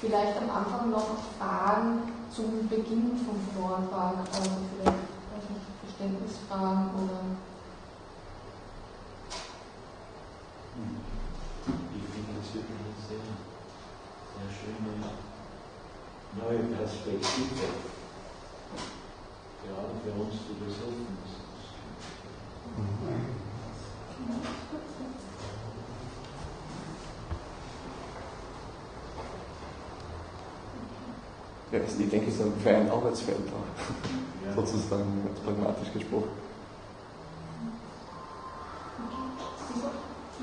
Vielleicht 0.00 0.36
am 0.36 0.50
Anfang 0.50 0.90
noch 0.90 1.16
Fragen 1.38 2.02
zum 2.30 2.68
Beginn 2.68 3.18
vom 3.24 3.40
Vortrag, 3.56 4.18
also 4.30 4.50
vielleicht 4.76 5.06
Verständnisfragen 5.80 6.90
oder. 6.94 7.20
Ich 11.96 12.04
finde 12.12 12.32
das 12.36 12.54
wirklich 12.54 12.76
eine 12.76 12.92
sehr, 13.08 13.24
sehr 14.36 14.50
schöne 14.52 14.92
neue 16.36 16.76
Perspektive, 16.76 17.68
gerade 19.64 19.94
für 20.04 20.12
uns 20.12 20.36
Philosophen. 20.44 21.16
Ja, 31.72 31.80
ich 31.80 32.10
denke, 32.10 32.28
es 32.28 32.34
ist 32.34 32.42
ein 32.42 32.52
ein 32.64 32.90
Arbeitsfeld 32.90 33.38
auch, 33.50 33.66
ja. 34.46 34.54
sozusagen 34.54 35.26
pragmatisch 35.44 35.92
gesprochen. 35.92 36.30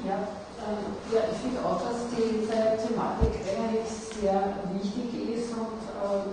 Ja, 0.05 0.15
äh, 0.19 1.15
ja 1.15 1.21
ich 1.31 1.37
finde 1.39 1.63
auch, 1.63 1.79
dass 1.79 2.11
diese 2.11 2.75
Thematik 2.75 3.39
eigentlich 3.39 3.87
sehr 4.19 4.51
wichtig 4.75 5.39
ist 5.39 5.51
und 5.55 5.79
äh, 5.95 6.27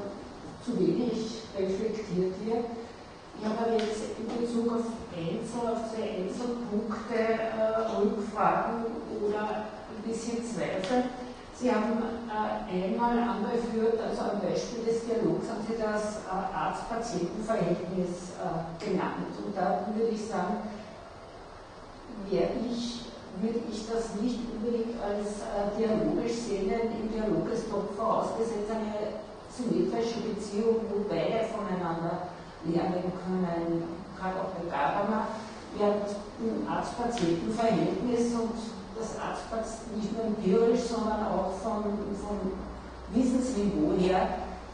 zu 0.65 0.75
wenig 0.75 1.39
reflektiert 1.57 2.35
wird. 2.45 2.65
Ich 3.39 3.47
habe 3.47 3.59
aber 3.63 3.73
jetzt 3.79 4.19
in 4.19 4.27
Bezug 4.43 4.75
auf 4.75 4.91
Einzel, 5.15 5.71
auf 5.71 5.87
zwei 5.95 6.19
Einzelpunkte 6.19 7.15
äh, 7.15 7.95
Rückfragen 7.95 8.85
oder 9.23 9.71
ein 9.87 10.03
bisschen 10.03 10.43
Zweifel. 10.45 11.05
Sie 11.61 11.71
haben 11.71 11.93
äh, 11.93 12.89
einmal 12.89 13.19
angeführt, 13.19 14.01
also 14.01 14.33
am 14.33 14.41
Beispiel 14.41 14.83
des 14.83 15.05
Dialogs 15.05 15.45
haben 15.45 15.61
Sie 15.69 15.77
das 15.77 16.25
äh, 16.25 16.57
Arzt-Patienten-Verhältnis 16.57 18.33
äh, 18.41 18.83
genannt. 18.83 19.37
Und 19.45 19.55
da 19.55 19.85
würde 19.93 20.09
ich 20.09 20.25
sagen, 20.25 20.57
ich, 22.31 23.05
würde 23.43 23.61
ich 23.71 23.87
das 23.93 24.15
nicht 24.23 24.41
unbedingt 24.57 24.97
als 25.05 25.45
äh, 25.45 25.77
dialogisch 25.77 26.49
sehen. 26.49 26.73
Im 26.73 27.13
Dialog 27.13 27.53
ist 27.53 27.69
doch 27.71 27.93
vorausgesetzt 27.95 28.73
eine 28.73 29.21
symmetrische 29.53 30.21
Beziehung, 30.21 30.81
wo 30.89 31.05
beide 31.11 31.45
voneinander 31.45 32.33
lernen 32.65 33.13
können, 33.21 33.85
gerade 34.17 34.37
auch 34.41 34.57
bei 34.57 34.65
Gadamer, 34.65 35.29
während 35.77 36.09
ein 36.09 36.67
Arzt-Patienten-Verhältnis 36.67 38.33
und 38.33 38.80
das 39.01 39.17
Arzt 39.17 39.49
nicht 39.97 40.13
nur 40.13 40.27
empirisch, 40.27 40.85
sondern 40.87 41.25
auch 41.27 41.57
vom, 41.63 41.83
vom 42.21 42.53
Wissensniveau 43.13 43.97
her 43.99 44.29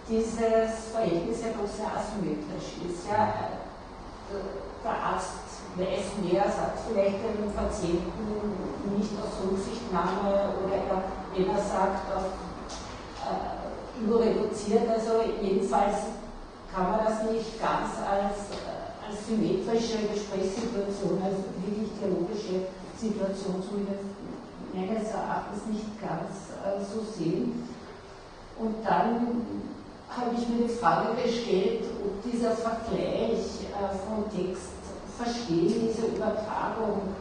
dieses 0.08 0.92
Verhältnis 0.92 1.41
ja 1.42 1.55
doch 1.55 1.66
sehr 1.66 1.91
asymmetrisch 1.91 2.78
ist. 2.82 3.06
Ja, 3.06 3.32
der 4.84 4.91
Arzt 4.91 5.47
weiß 5.77 6.22
mehr, 6.22 6.44
sagt 6.44 6.78
vielleicht 6.88 7.19
dem 7.22 7.52
Patienten 7.54 8.27
nicht 8.97 9.12
aus 9.19 9.42
Rücksichtnahme 9.42 10.54
oder 10.62 10.74
er, 10.74 11.02
wenn 11.34 11.48
er 11.48 11.62
sagt, 11.62 12.06
auf, 12.14 12.32
äh, 13.27 14.06
nur 14.06 14.20
reduziert. 14.20 14.88
Also 14.88 15.22
jedenfalls 15.42 16.16
kann 16.74 16.91
man 16.91 17.00
das 17.04 17.30
nicht 17.30 17.60
ganz 17.60 17.98
als, 18.08 18.56
äh, 19.06 19.10
als 19.10 19.26
symmetrische 19.26 20.06
Gesprächssituation, 20.08 21.22
als 21.22 21.38
wirklich 21.62 21.90
dialogische 21.98 22.66
Situation 22.98 23.62
zumindest 23.62 24.04
meines 24.72 25.08
Erachtens 25.10 25.66
nicht 25.70 26.00
ganz 26.00 26.52
äh, 26.62 26.82
so 26.82 27.00
sehen. 27.00 27.68
Und 28.58 28.76
dann 28.84 29.46
habe 30.08 30.30
ich 30.36 30.48
mir 30.48 30.66
die 30.66 30.74
Frage 30.74 31.20
gestellt, 31.22 31.84
ob 32.04 32.22
dieser 32.30 32.52
Vergleich 32.52 33.68
äh, 33.68 33.92
von 34.06 34.24
Text 34.30 34.72
verstehen, 35.16 35.88
diese 35.88 36.06
Übertragung 36.08 37.14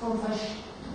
vom 0.00 0.18
Ver 0.20 0.34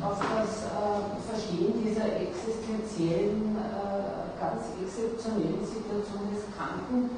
auf 0.02 0.20
das 0.20 0.68
äh, 0.68 1.32
Verstehen 1.32 1.80
dieser 1.86 2.20
existenziellen, 2.20 3.56
äh, 3.56 4.40
ganz 4.42 4.66
exzeptionellen 4.82 5.64
Situation 5.64 6.28
des 6.34 6.44
Kranken 6.58 7.10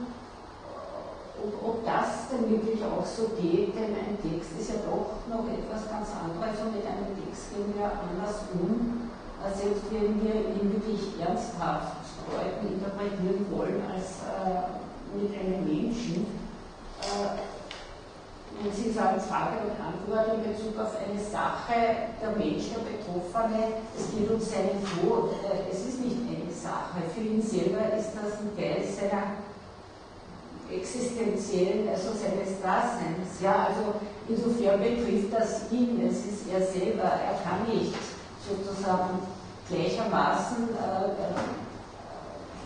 ob, 1.41 1.53
ob 1.63 1.85
das 1.85 2.29
denn 2.31 2.50
wirklich 2.50 2.79
auch 2.84 3.06
so 3.06 3.31
geht, 3.40 3.75
denn 3.75 3.96
ein 3.96 4.18
Text 4.22 4.56
ist 4.59 4.69
ja 4.69 4.79
doch 4.85 5.23
noch 5.28 5.46
etwas 5.50 5.90
ganz 5.90 6.09
anderes 6.13 6.59
und 6.62 6.75
mit 6.75 6.85
einem 6.85 7.12
Text 7.18 7.51
gehen 7.51 7.73
wir 7.75 7.91
anders 7.91 8.47
um, 8.53 9.09
als 9.44 9.62
selbst 9.62 9.91
wenn 9.91 10.22
wir 10.24 10.35
ihn 10.56 10.72
wirklich 10.74 11.19
ernsthaft 11.19 12.06
Leuten 12.31 12.74
interpretieren 12.74 13.45
wollen 13.51 13.81
als 13.85 14.25
äh, 14.25 14.81
mit 15.13 15.31
einem 15.38 15.66
Menschen. 15.66 16.25
Äh, 17.01 17.53
wenn 18.62 18.72
Sie 18.72 18.90
sagen 18.90 19.19
Frage 19.19 19.68
und 19.68 19.75
Antwort 19.75 20.40
in 20.40 20.50
Bezug 20.50 20.79
auf 20.79 20.95
eine 20.95 21.19
Sache, 21.19 22.16
der 22.22 22.31
Mensch, 22.40 22.72
der 22.72 22.88
Betroffene, 22.88 23.84
es 23.97 24.16
geht 24.16 24.31
um 24.31 24.40
seinen 24.40 24.79
Tod. 24.79 25.35
Äh, 25.44 25.69
es 25.72 25.85
ist 25.85 26.00
nicht 26.00 26.24
eine 26.24 26.51
Sache. 26.51 27.03
Für 27.13 27.22
ihn 27.22 27.41
selber 27.41 27.94
ist 27.94 28.16
das 28.16 28.40
ein 28.40 28.56
Teil 28.56 28.81
seiner 28.84 29.44
existenziellen, 30.71 31.89
also 31.89 32.09
seines 32.09 32.61
Daseins. 32.61 33.41
Ja, 33.41 33.67
also 33.69 33.95
insofern 34.27 34.79
betrifft 34.79 35.33
das 35.33 35.71
ihn, 35.71 36.01
es 36.07 36.25
ist 36.25 36.49
er 36.51 36.65
selber, 36.65 37.03
er 37.03 37.37
kann 37.43 37.67
nicht 37.67 37.93
sozusagen 38.47 39.19
gleichermaßen, 39.69 40.69
äh, 40.69 41.05
äh, 41.05 41.35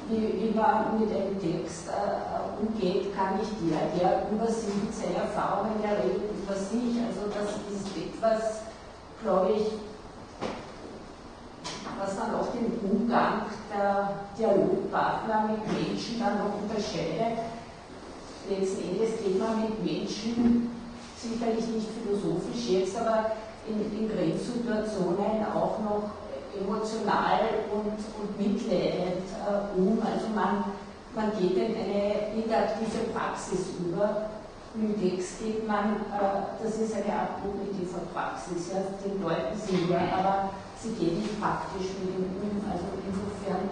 wie, 0.10 0.42
wie, 0.42 0.56
man 0.56 1.00
mit 1.00 1.10
einem 1.12 1.40
Text 1.40 1.88
äh, 1.88 2.62
umgeht, 2.62 3.16
kann 3.16 3.38
nicht 3.38 3.52
der, 3.62 4.00
der 4.00 4.32
über 4.32 4.48
sich 4.48 4.74
mit 4.84 4.94
seinen 4.94 5.16
Erfahrungen, 5.16 5.82
der 5.82 6.04
redet 6.04 6.32
über 6.44 6.56
sich. 6.56 6.98
Also 7.06 7.30
das 7.30 7.56
ist 7.72 7.96
etwas, 7.96 8.62
glaube 9.22 9.52
ich, 9.52 9.68
was 12.00 12.18
dann 12.18 12.34
auch 12.34 12.48
den 12.54 12.80
Umgang 12.90 13.44
der 13.72 14.10
Dialogpartner 14.38 15.50
mit 15.50 15.68
Menschen 15.68 16.20
dann 16.20 16.40
noch 16.40 16.56
unterscheidet 16.64 17.38
letzten 18.50 18.90
Endes 18.90 19.22
man 19.40 19.62
mit 19.62 19.84
Menschen, 19.84 20.72
sicherlich 21.16 21.68
nicht 21.68 21.88
philosophisch 21.94 22.70
jetzt, 22.70 22.98
aber 22.98 23.32
in, 23.68 23.80
in 23.98 24.10
Grenzsituationen 24.10 25.46
auch 25.54 25.80
noch 25.80 26.12
emotional 26.56 27.70
und, 27.72 28.00
und 28.18 28.30
mitleidend 28.38 29.30
äh, 29.38 29.80
um. 29.80 30.00
Also 30.02 30.28
man, 30.34 30.64
man 31.14 31.32
geht 31.38 31.58
in 31.58 31.76
eine 31.76 32.34
interaktive 32.36 33.14
Praxis 33.14 33.78
über. 33.80 34.30
Text 35.02 35.42
geht 35.42 35.68
man, 35.68 36.06
äh, 36.14 36.62
das 36.62 36.78
ist 36.78 36.94
eine 36.94 37.14
Art 37.14 37.42
kognitive 37.42 38.00
Praxis, 38.14 38.70
ja, 38.72 38.86
den 39.04 39.22
Leuten 39.22 39.58
sie 39.58 39.92
ja, 39.92 40.00
aber 40.18 40.50
sie 40.78 40.94
geht 40.94 41.18
nicht 41.18 41.42
praktisch 41.42 41.90
mit 42.00 42.14
ihm 42.14 42.30
um. 42.38 42.62
Also 42.70 42.86
insofern 43.02 43.70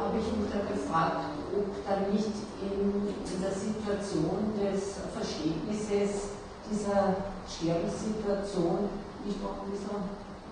habe 0.00 0.16
ich 0.18 0.28
mich 0.32 0.48
da 0.50 0.64
gefragt, 0.64 1.37
ob 1.54 1.70
dann 1.86 2.12
nicht 2.12 2.34
in 2.60 3.14
dieser 3.24 3.52
Situation 3.52 4.52
des 4.58 5.00
Verständnisses 5.12 6.38
dieser 6.70 7.16
Sterbenssituation 7.48 8.88
nicht 9.24 9.38
auch 9.44 9.64
ein 9.64 9.70
bisschen 9.70 10.02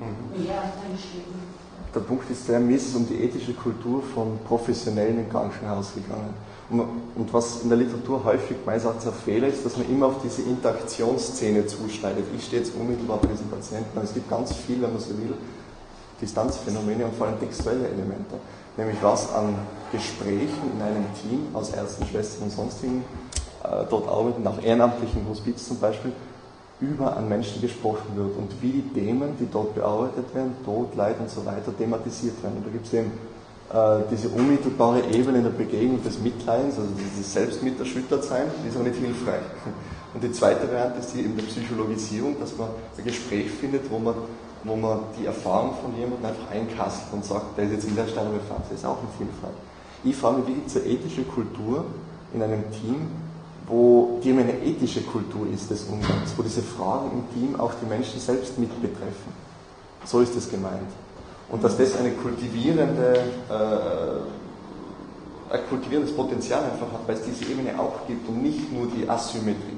mhm. 0.01 0.45
mehr 0.45 0.63
einstehen. 0.63 1.67
Der 1.95 2.01
Punkt 2.01 2.29
ist, 2.31 2.49
der 2.49 2.61
Miss 2.61 2.95
um 2.95 3.07
die 3.09 3.23
ethische 3.23 3.55
Kultur 3.55 4.03
von 4.15 4.39
Professionellen 4.47 5.21
im 5.21 5.31
Krankenhaus 5.31 5.95
gegangen. 5.95 6.35
Und, 6.69 6.81
und 7.15 7.33
was 7.33 7.63
in 7.63 7.69
der 7.69 7.79
Literatur 7.79 8.25
häufig 8.25 8.57
meines 8.67 8.85
Erachtens 8.85 9.07
ein 9.07 9.15
Fehler 9.15 9.49
ist, 9.49 9.65
dass 9.65 9.77
man 9.77 9.89
immer 9.89 10.07
auf 10.07 10.17
diese 10.23 10.43
Interaktionsszene 10.43 11.67
zuschneidet. 11.67 12.25
Ich 12.37 12.45
stehe 12.45 12.63
jetzt 12.63 12.75
unmittelbar 12.75 13.19
bei 13.19 13.29
diesen 13.29 13.49
Patienten, 13.49 13.91
aber 13.95 14.05
es 14.05 14.13
gibt 14.13 14.29
ganz 14.29 14.53
viel, 14.53 14.83
wenn 14.83 14.93
man 14.93 15.01
so 15.01 15.11
will, 15.11 15.35
Distanzphänomene 16.21 17.05
und 17.05 17.15
vor 17.15 17.29
allem 17.29 17.39
textuelle 17.39 17.87
Elemente 17.89 18.37
nämlich 18.77 18.97
was 19.03 19.33
an 19.35 19.55
Gesprächen 19.93 20.73
in 20.75 20.83
einem 20.83 21.07
Team 21.23 21.49
aus 21.55 21.71
Ärzten, 21.71 22.07
Schwestern 22.07 22.45
und 22.45 22.51
sonstigen 22.51 23.05
äh, 23.65 23.85
dort 23.89 24.09
arbeiten, 24.09 24.47
auch 24.47 24.61
ehrenamtlichen 24.63 25.27
Hospiz 25.29 25.67
zum 25.67 25.79
Beispiel, 25.79 26.13
über 26.81 27.17
an 27.17 27.29
Menschen 27.29 27.63
gesprochen 27.63 28.15
wird 28.15 28.37
und 28.37 28.51
wie 28.61 28.83
die 28.83 29.01
Themen, 29.01 29.37
die 29.41 29.49
dort 29.51 29.75
bearbeitet 29.75 30.35
werden, 30.35 30.53
Tod, 30.65 30.95
Leid 30.95 31.17
und 31.19 31.31
so 31.31 31.45
weiter, 31.47 31.77
thematisiert 31.77 32.43
werden. 32.43 32.59
Und 32.59 32.67
da 32.67 32.71
gibt 32.71 32.87
es 32.87 32.93
eben 32.93 33.13
äh, 33.73 34.05
diese 34.11 34.29
unmittelbare 34.29 35.03
Ebene 35.11 35.43
der 35.43 35.51
Begegnung 35.51 36.03
des 36.03 36.19
Mitleidens, 36.19 36.79
also 36.79 36.91
dieses 36.99 37.33
Selbstmiterschüttertsein, 37.33 38.45
die 38.63 38.69
ist 38.69 38.77
aber 38.77 38.89
nicht 38.89 39.01
hilfreich. 39.01 39.41
Und 40.17 40.25
die 40.25 40.33
zweite 40.33 40.67
Variante 40.67 41.01
ist 41.01 41.13
die 41.13 41.21
eben 41.21 41.37
der 41.37 41.45
Psychologisierung, 41.45 42.41
dass 42.41 42.57
man 42.57 42.69
ein 42.97 43.05
Gespräch 43.05 43.51
findet, 43.51 43.91
wo 43.91 43.99
man 43.99 44.15
wo 44.65 44.75
man 44.75 45.01
die 45.21 45.27
Erfahrung 45.27 45.75
von 45.81 45.95
jemandem 45.95 46.25
einfach 46.25 46.51
einkasselt 46.51 47.13
und 47.13 47.25
sagt, 47.25 47.57
der 47.57 47.67
ist 47.67 47.73
jetzt 47.73 47.85
in 47.85 47.95
der 47.95 48.09
Stelle 48.09 48.31
befasst, 48.31 48.65
das 48.71 48.79
ist 48.79 48.85
auch 48.87 48.99
nicht 49.03 49.19
hilfreich. 49.19 49.55
Ich 50.03 50.17
frage 50.17 50.39
mich, 50.39 50.49
wie 50.49 50.53
gibt 50.55 50.69
es 50.69 50.77
eine 50.77 50.87
ethische 50.87 51.23
Kultur 51.23 51.85
in 52.33 52.43
einem 52.43 52.65
Team, 52.73 53.07
wo 53.69 54.19
die 54.25 54.31
eine 54.31 54.59
ethische 54.65 55.03
Kultur 55.03 55.47
ist 55.53 55.71
des 55.71 55.85
Umgangs, 55.85 56.33
wo 56.37 56.43
diese 56.43 56.63
Fragen 56.63 57.11
im 57.13 57.35
Team 57.35 57.61
auch 57.61 57.75
die 57.81 57.87
Menschen 57.87 58.19
selbst 58.19 58.59
mit 58.59 58.71
betreffen. 58.81 59.33
So 60.05 60.21
ist 60.21 60.35
es 60.35 60.49
gemeint. 60.49 60.91
Und 61.51 61.63
dass 61.63 61.77
das 61.77 61.95
eine 61.97 62.13
kultivierende 62.13 63.21
äh, 63.51 64.47
ein 65.49 65.61
kultivierendes 65.69 66.15
Potenzial 66.15 66.65
einfach 66.65 66.93
hat, 66.93 67.07
weil 67.07 67.15
es 67.15 67.23
diese 67.23 67.53
Ebene 67.53 67.79
auch 67.79 68.07
gibt 68.07 68.29
und 68.29 68.43
nicht 68.43 68.73
nur 68.73 68.89
die 68.89 69.09
Asymmetrie. 69.09 69.76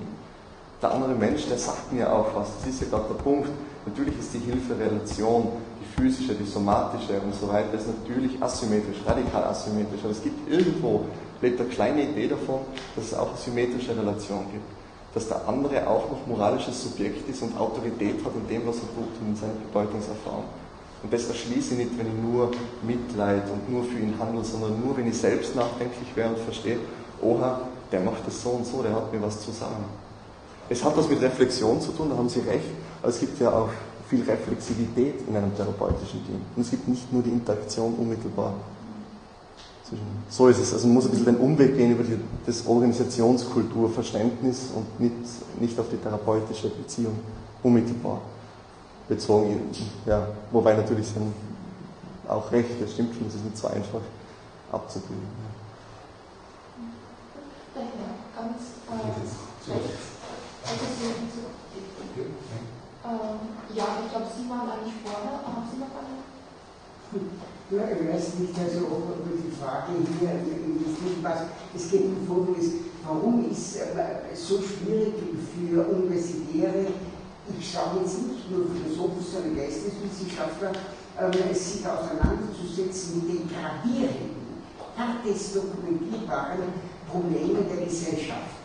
Der 0.80 0.92
andere 0.92 1.14
Mensch, 1.14 1.48
der 1.48 1.58
sagt 1.58 1.92
mir 1.92 2.12
auch 2.12 2.34
was, 2.36 2.50
das 2.58 2.68
ist 2.68 2.82
ja 2.82 2.86
gerade 2.88 3.08
der 3.08 3.20
Punkt. 3.22 3.50
Natürlich 3.84 4.16
ist 4.18 4.32
die 4.32 4.38
Hilferelation, 4.38 5.48
die 5.80 6.00
physische, 6.00 6.34
die 6.34 6.48
somatische 6.48 7.20
und 7.20 7.34
so 7.34 7.48
weiter, 7.48 7.74
ist 7.74 7.88
natürlich 7.88 8.40
asymmetrisch, 8.40 8.98
radikal 9.04 9.42
asymmetrisch, 9.44 10.00
aber 10.04 10.12
es 10.12 10.22
gibt 10.22 10.48
irgendwo, 10.48 11.06
lebt 11.40 11.60
eine 11.60 11.68
kleine 11.68 12.02
Idee 12.04 12.28
davon, 12.28 12.60
dass 12.94 13.06
es 13.06 13.14
auch 13.14 13.28
eine 13.28 13.38
symmetrische 13.38 13.96
Relation 13.96 14.44
gibt. 14.52 14.70
Dass 15.14 15.26
der 15.26 15.48
andere 15.48 15.88
auch 15.88 16.10
noch 16.10 16.26
moralisches 16.28 16.80
Subjekt 16.80 17.28
ist 17.28 17.42
und 17.42 17.58
Autorität 17.58 18.24
hat 18.24 18.32
in 18.36 18.46
dem, 18.46 18.68
was 18.68 18.76
er 18.76 18.88
tut 18.94 19.20
und 19.20 19.30
in 19.30 19.36
seiner 19.36 19.54
Bedeutungserfahrung. 19.72 20.44
Und 21.02 21.12
das 21.12 21.26
erschließe 21.28 21.74
ich 21.74 21.78
nicht, 21.78 21.98
wenn 21.98 22.06
ich 22.06 22.22
nur 22.22 22.52
Mitleid 22.82 23.50
und 23.50 23.68
nur 23.68 23.82
für 23.82 23.98
ihn 23.98 24.14
handle, 24.18 24.44
sondern 24.44 24.80
nur, 24.84 24.96
wenn 24.96 25.08
ich 25.08 25.16
selbst 25.16 25.56
nachdenklich 25.56 26.14
wäre 26.14 26.28
und 26.28 26.38
verstehe, 26.38 26.78
oha, 27.20 27.62
der 27.90 28.00
macht 28.00 28.26
das 28.26 28.42
so 28.42 28.50
und 28.50 28.66
so, 28.66 28.82
der 28.82 28.94
hat 28.94 29.12
mir 29.12 29.22
was 29.22 29.40
zu 29.40 29.50
sagen. 29.50 29.84
Es 30.68 30.84
hat 30.84 30.96
was 30.96 31.08
mit 31.08 31.22
Reflexion 31.22 31.80
zu 31.80 31.92
tun, 31.92 32.10
da 32.10 32.16
haben 32.16 32.28
Sie 32.28 32.40
recht, 32.40 32.66
aber 33.02 33.10
es 33.10 33.20
gibt 33.20 33.40
ja 33.40 33.50
auch 33.50 33.70
viel 34.08 34.22
Reflexivität 34.22 35.26
in 35.26 35.34
einem 35.36 35.56
therapeutischen 35.56 36.26
Team. 36.26 36.42
Und 36.56 36.62
es 36.62 36.70
gibt 36.70 36.88
nicht 36.88 37.12
nur 37.12 37.22
die 37.22 37.30
Interaktion 37.30 37.94
unmittelbar. 37.94 38.54
So 40.28 40.48
ist 40.48 40.58
es. 40.58 40.74
Also 40.74 40.86
man 40.86 40.96
muss 40.96 41.06
ein 41.06 41.10
bisschen 41.10 41.24
den 41.26 41.36
Umweg 41.36 41.76
gehen 41.76 41.92
über 41.92 42.02
die, 42.04 42.18
das 42.44 42.66
Organisationskulturverständnis 42.66 44.68
und 44.74 45.00
nicht, 45.00 45.14
nicht 45.60 45.80
auf 45.80 45.86
die 45.90 45.96
therapeutische 45.96 46.68
Beziehung 46.68 47.18
unmittelbar 47.62 48.20
bezogen. 49.08 49.70
Ja, 50.04 50.28
wobei 50.52 50.74
natürlich 50.74 51.06
sind 51.06 51.32
auch 52.28 52.52
recht, 52.52 52.68
das 52.80 52.92
stimmt 52.92 53.14
schon, 53.14 53.24
das 53.24 53.36
ist 53.36 53.44
nicht 53.44 53.56
so 53.56 53.68
einfach 53.68 54.02
abzubilden. 54.70 55.26
Ja, 57.74 57.82
ganz 58.36 58.60
äh, 59.66 59.70
ähm, 63.04 63.38
ja, 63.74 63.86
ich 64.04 64.10
glaube, 64.10 64.26
Sie 64.36 64.48
waren 64.50 64.68
eigentlich 64.70 64.94
vorher. 65.04 65.40
Haben 65.44 65.64
Sie 65.70 65.78
noch 65.78 65.94
eine? 65.96 66.14
Ja, 67.70 67.84
ich 67.92 68.02
weiß 68.08 68.34
nicht, 68.40 68.58
also 68.58 68.80
ob 68.86 69.24
die 69.24 69.52
Frage 69.56 69.92
hier 70.18 70.32
was. 71.22 71.40
Es 71.74 71.90
geht 71.90 72.04
um 72.04 72.26
Folgendes. 72.26 72.72
Warum 73.06 73.50
ist 73.50 73.76
es 73.76 73.76
äh, 73.76 74.34
so 74.34 74.60
schwierig 74.60 75.14
für 75.54 75.86
Universitäre 75.86 76.86
ich 77.58 77.72
schaue 77.72 78.00
jetzt 78.00 78.22
nicht 78.28 78.50
nur 78.50 78.66
Philosophen, 78.66 79.24
sondern 79.24 79.56
Geisteswissenschaftler, 79.56 80.72
ähm, 81.18 81.54
sich 81.54 81.82
auseinanderzusetzen 81.86 83.16
mit 83.16 83.28
den 83.28 83.48
gravierenden, 83.48 84.60
hartes 84.96 85.54
dokumentierbaren 85.54 86.72
Problemen 87.10 87.66
der 87.68 87.86
Gesellschaft. 87.86 88.57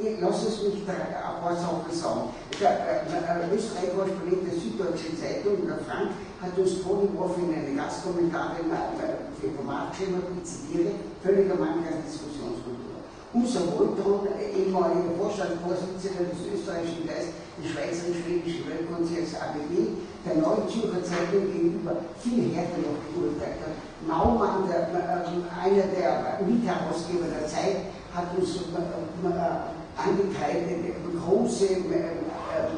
Lass 0.00 0.48
es 0.48 0.62
mich 0.64 0.80
da 0.88 0.96
ein 0.96 1.42
paar 1.44 1.52
Sachen 1.52 1.92
sagen. 1.92 2.32
Der 2.56 3.04
äh, 3.04 3.52
Österreich-Korrespondent 3.52 4.48
der 4.48 4.56
Süddeutschen 4.56 5.12
Zeitung, 5.12 5.60
der 5.68 5.76
Frank, 5.84 6.16
hat 6.40 6.56
uns 6.56 6.80
vorgeworfen 6.80 7.52
in 7.52 7.60
einem 7.60 7.76
Gastkommentar, 7.76 8.56
den 8.56 8.72
Format 9.52 9.92
geschrieben 9.92 10.16
hat, 10.16 10.32
ich 10.32 10.44
zitiere, 10.48 10.96
völliger 11.20 11.60
Mangel 11.60 11.84
an 11.92 12.00
Diskussionskultur. 12.00 12.96
Unser 13.36 13.68
Woltron, 13.76 14.24
ehemaliger 14.40 15.20
Vorstandsvorsitzender 15.20 16.32
des 16.32 16.48
österreichischen 16.48 17.04
Geistes, 17.04 17.36
die 17.60 17.68
schweizerisch-schwedische 17.68 18.64
Weltkonzerns 18.72 19.36
ABB, 19.36 20.00
der 20.24 20.40
Neuen 20.40 20.64
Zürcher 20.64 21.04
Zeitung 21.04 21.44
gegenüber 21.44 22.00
viel 22.24 22.56
härter 22.56 22.80
noch 22.88 23.04
beurteilt 23.12 23.60
hat. 23.60 23.76
Naumann, 24.08 24.64
der, 24.64 24.88
äh, 24.96 25.28
einer 25.60 25.86
der 25.92 26.40
Mitherausgeber 26.40 27.28
der 27.28 27.44
Zeit, 27.44 27.92
hat 28.16 28.32
uns 28.36 28.64
äh, 28.64 28.80
äh, 28.80 29.79
angekreidet, 30.06 30.94
große 31.24 31.66
äh, 31.66 31.76
äh, 31.76 32.70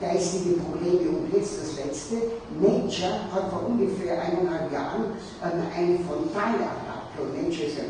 geistige 0.00 0.60
Probleme. 0.60 1.10
Und 1.10 1.32
jetzt 1.32 1.60
das 1.60 1.76
letzte. 1.76 2.16
Nature 2.60 3.30
hat 3.32 3.50
vor 3.50 3.66
ungefähr 3.66 4.20
eineinhalb 4.20 4.72
Jahren 4.72 5.14
eine 5.40 5.98
frontale 6.00 6.64
Attacker, 6.66 7.30
Nature 7.34 7.66
ist 7.66 7.78
ja 7.78 7.84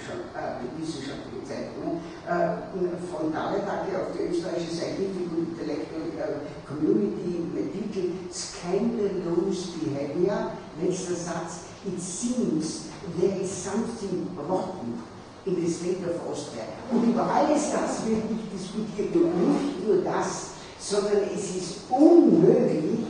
schon 0.00 0.20
äh, 0.32 0.64
wissenschaftliche 0.80 1.44
Zeitungen, 1.44 2.00
äh, 2.24 2.96
Frontalattacke 3.12 3.92
auf 4.00 4.16
die 4.16 4.32
österreichische 4.32 4.74
Scientific 4.74 5.28
und 5.30 5.52
Intellectual 5.52 6.08
äh, 6.16 6.40
Community 6.66 7.44
mit 7.52 7.72
Titel 7.72 8.16
Scandalous 8.32 9.76
Behavior, 9.76 10.52
letzter 10.80 11.14
Satz, 11.14 11.68
it 11.84 12.00
seems 12.00 12.88
there 13.18 13.40
is 13.40 13.50
something 13.50 14.28
rotten 14.48 15.02
in 15.46 15.54
the 15.56 15.70
state 15.70 16.02
of 16.04 16.28
Austria. 16.28 16.64
Und 16.90 17.10
über 17.10 17.22
alles 17.22 17.72
das 17.72 18.06
wird 18.06 18.30
nicht 18.30 18.52
diskutiert, 18.52 19.14
und 19.14 19.52
nicht 19.52 19.86
nur 19.86 20.02
das, 20.02 20.50
sondern 20.78 21.22
es 21.34 21.56
ist 21.56 21.76
unmöglich, 21.90 23.06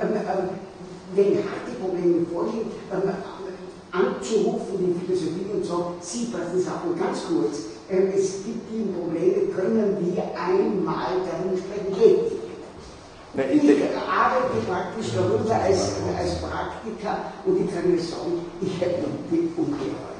ähm, 0.00 0.08
ähm, 0.12 0.48
wenn 1.14 1.36
harte 1.36 1.72
Probleme 1.80 2.26
vorliegen, 2.32 2.70
ähm, 2.92 3.12
anzurufen 3.92 4.78
in 4.80 5.00
Philosophie 5.00 5.46
und 5.54 5.64
sagen, 5.64 5.94
Sie 6.00 6.26
passen 6.26 6.60
Sachen 6.60 6.98
ganz 6.98 7.22
kurz, 7.28 7.58
äh, 7.88 8.12
es 8.14 8.44
gibt 8.44 8.68
die 8.70 8.92
Probleme, 8.92 9.52
können 9.54 9.96
wir 10.00 10.24
einmal 10.36 11.22
darin 11.24 11.56
sprechen, 11.56 11.94
geht 11.98 12.36
ich, 13.36 13.82
arbeite 14.08 14.64
praktisch 14.66 15.12
darüber 15.14 15.54
als, 15.54 15.92
als 16.16 16.40
Praktiker 16.40 17.32
und 17.44 17.60
ich 17.60 17.74
kann 17.74 17.90
nur 17.90 18.00
sagen, 18.00 18.46
ich 18.62 18.80
habe 18.80 19.02
noch 19.02 19.30
nicht 19.30 19.58
umgehört. 19.58 20.16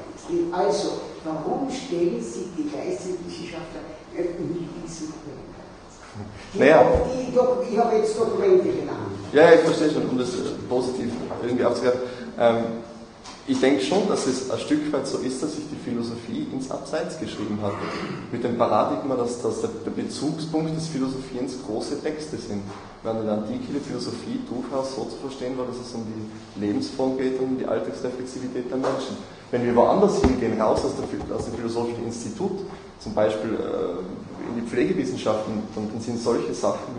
Also, 0.51 0.91
warum 1.27 1.69
stellen 1.69 2.21
sich 2.21 2.47
die 2.57 2.69
Geisteswissenschaftler 2.69 3.81
nicht 4.13 4.69
diesen 4.83 5.11
Problem? 5.11 5.47
Naja. 6.53 6.85
Ich, 7.13 7.73
ich 7.73 7.77
habe 7.77 7.95
jetzt 7.97 8.17
Dokumente 8.17 8.69
genannt. 8.69 9.13
Ja, 9.33 9.53
ich 9.53 9.59
verstehe 9.59 9.91
schon, 9.91 10.09
um 10.09 10.17
das 10.17 10.29
positiv 10.69 11.11
irgendwie 11.43 11.65
aufzugreifen. 11.65 11.99
Ähm, 12.39 12.63
ich 13.49 13.61
denke 13.61 13.81
schon, 13.81 14.09
dass 14.09 14.27
es 14.27 14.51
ein 14.51 14.59
Stück 14.59 14.91
weit 14.91 15.07
so 15.07 15.19
ist, 15.19 15.41
dass 15.41 15.55
sich 15.55 15.63
die 15.71 15.89
Philosophie 15.89 16.47
ins 16.51 16.69
Abseits 16.69 17.17
geschrieben 17.17 17.57
hat. 17.61 17.71
Mit 18.29 18.43
dem 18.43 18.57
Paradigma, 18.57 19.15
dass, 19.15 19.41
dass 19.41 19.61
der, 19.61 19.91
Bezugspunkt 19.91 20.75
des 20.75 20.87
Philosophierens 20.87 21.55
große 21.65 22.01
Texte 22.01 22.35
sind. 22.35 22.61
Während 23.03 23.21
in 23.21 23.25
der 23.25 23.35
Antike 23.35 23.71
die 23.73 23.79
Philosophie 23.79 24.41
durchaus 24.49 24.95
so 24.95 25.05
zu 25.05 25.15
verstehen 25.15 25.57
war, 25.57 25.65
dass 25.65 25.77
es 25.77 25.93
um 25.93 26.03
die 26.03 26.59
Lebensform 26.59 27.17
geht 27.17 27.39
und 27.39 27.45
um 27.45 27.57
die 27.57 27.65
Alltagsreflexivität 27.65 28.69
der 28.69 28.77
Menschen. 28.77 29.15
Wenn 29.49 29.65
wir 29.65 29.73
woanders 29.73 30.19
hingehen, 30.19 30.59
raus 30.59 30.83
aus, 30.83 30.91
der, 30.97 31.35
aus 31.35 31.45
dem 31.45 31.53
philosophischen 31.53 32.05
Institut, 32.05 32.59
zum 32.99 33.13
Beispiel 33.13 33.53
äh, 33.53 34.49
in 34.49 34.61
die 34.61 34.69
Pflegewissenschaften, 34.69 35.53
dann, 35.73 35.89
dann 35.89 36.01
sind 36.01 36.19
solche 36.19 36.53
Sachen, 36.53 36.91